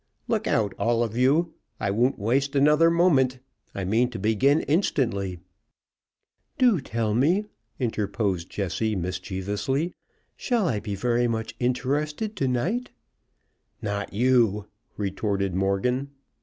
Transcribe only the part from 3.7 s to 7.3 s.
I mean to begin instantly." "Do tell